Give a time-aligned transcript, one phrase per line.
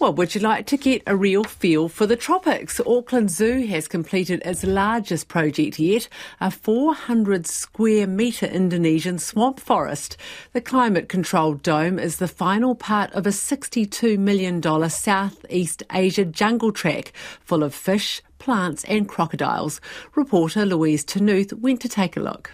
[0.00, 2.80] Well, would you like to get a real feel for the tropics?
[2.86, 6.08] Auckland Zoo has completed its largest project yet,
[6.40, 10.16] a 400 square metre Indonesian swamp forest.
[10.52, 16.70] The climate controlled dome is the final part of a $62 million Southeast Asia jungle
[16.70, 19.80] track full of fish, plants, and crocodiles.
[20.14, 22.52] Reporter Louise Ternouth went to take a look.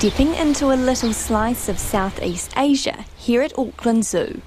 [0.00, 4.40] Stepping into a little slice of Southeast Asia here at Auckland Zoo.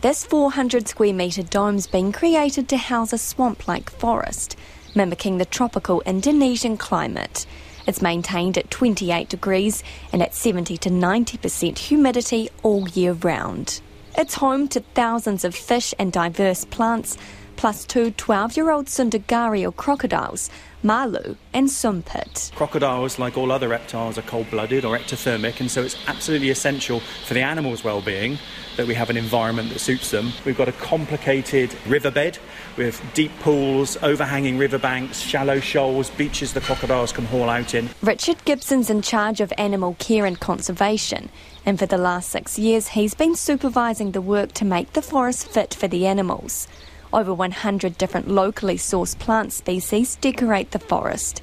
[0.00, 4.56] This 400 square metre dome's been created to house a swamp like forest,
[4.94, 7.46] mimicking the tropical Indonesian climate.
[7.88, 9.82] It's maintained at 28 degrees
[10.12, 13.80] and at 70 to 90% humidity all year round.
[14.16, 17.18] It's home to thousands of fish and diverse plants,
[17.56, 20.50] plus two 12 year old Sunda gharial crocodiles,
[20.82, 22.52] Malu and Sumpit.
[22.54, 27.00] Crocodiles, like all other reptiles, are cold blooded or ectothermic, and so it's absolutely essential
[27.26, 28.38] for the animal's well being
[28.76, 30.32] that we have an environment that suits them.
[30.44, 32.38] We've got a complicated riverbed
[32.76, 37.88] with deep pools, overhanging riverbanks, shallow shoals, beaches the crocodiles can haul out in.
[38.02, 41.30] Richard Gibson's in charge of animal care and conservation,
[41.64, 45.48] and for the last six years he's been supervising the work to make the forest
[45.48, 46.68] fit for the animals.
[47.16, 51.40] Over 100 different locally sourced plant species decorate the forest.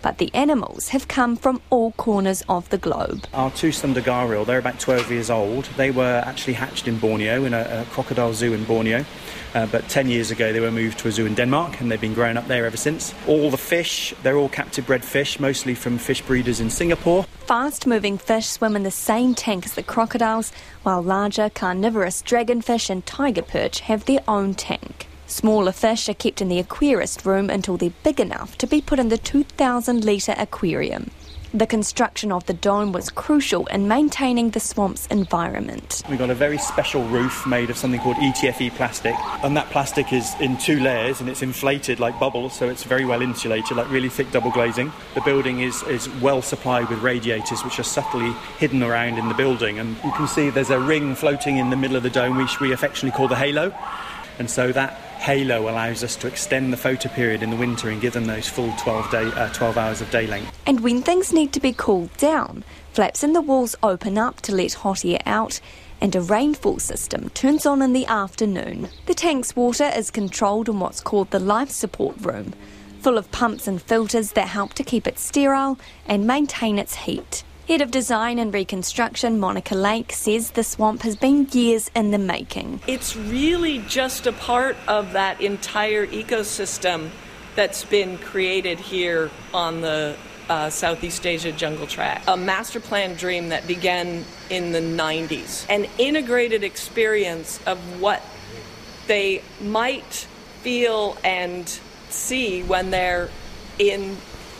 [0.00, 3.26] But the animals have come from all corners of the globe.
[3.34, 5.64] Our two Sunda gharial, they're about 12 years old.
[5.76, 9.04] They were actually hatched in Borneo, in a, a crocodile zoo in Borneo.
[9.52, 12.00] Uh, but 10 years ago, they were moved to a zoo in Denmark and they've
[12.00, 13.12] been growing up there ever since.
[13.26, 17.24] All the fish, they're all captive bred fish, mostly from fish breeders in Singapore.
[17.46, 20.52] Fast moving fish swim in the same tank as the crocodiles,
[20.84, 25.08] while larger carnivorous dragonfish and tiger perch have their own tank.
[25.26, 29.00] Smaller fish are kept in the aquarist room until they're big enough to be put
[29.00, 31.10] in the 2,000 litre aquarium.
[31.52, 36.02] The construction of the dome was crucial in maintaining the swamp's environment.
[36.08, 40.12] We've got a very special roof made of something called ETFE plastic, and that plastic
[40.12, 43.90] is in two layers and it's inflated like bubbles, so it's very well insulated, like
[43.90, 44.92] really thick double glazing.
[45.14, 49.34] The building is, is well supplied with radiators, which are subtly hidden around in the
[49.34, 52.36] building, and you can see there's a ring floating in the middle of the dome,
[52.36, 53.74] which we affectionately call the halo.
[54.38, 58.00] And so that halo allows us to extend the photo period in the winter and
[58.00, 60.56] give them those full 12, day, uh, 12 hours of day length.
[60.66, 64.54] And when things need to be cooled down, flaps in the walls open up to
[64.54, 65.60] let hot air out
[66.00, 68.88] and a rainfall system turns on in the afternoon.
[69.06, 72.52] The tank's water is controlled in what's called the life support room,
[73.00, 77.44] full of pumps and filters that help to keep it sterile and maintain its heat.
[77.68, 82.18] Head of Design and Reconstruction, Monica Lake, says the swamp has been years in the
[82.18, 82.80] making.
[82.86, 87.10] It's really just a part of that entire ecosystem
[87.56, 90.16] that's been created here on the
[90.48, 92.22] uh, Southeast Asia Jungle Track.
[92.28, 95.66] A master plan dream that began in the 90s.
[95.68, 98.22] An integrated experience of what
[99.08, 100.28] they might
[100.62, 101.68] feel and
[102.10, 103.28] see when they're
[103.80, 104.16] in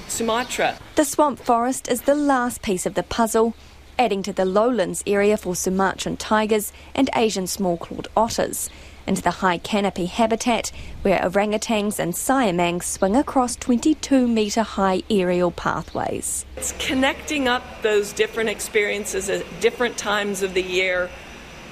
[0.08, 0.76] Sumatra.
[0.96, 3.52] The swamp forest is the last piece of the puzzle,
[3.98, 8.70] adding to the lowlands area for Sumatran tigers and Asian small clawed otters,
[9.06, 15.50] and the high canopy habitat where orangutans and siamangs swing across 22 metre high aerial
[15.50, 16.46] pathways.
[16.56, 21.10] It's connecting up those different experiences at different times of the year,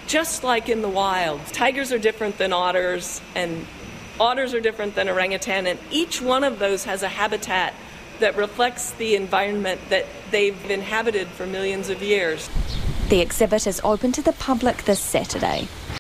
[0.06, 1.40] just like in the wild.
[1.46, 3.64] Tigers are different than otters, and
[4.20, 7.72] otters are different than orangutan, and each one of those has a habitat
[8.20, 12.48] that reflects the environment that they've inhabited for millions of years.
[13.08, 15.68] The exhibit is open to the public this Saturday.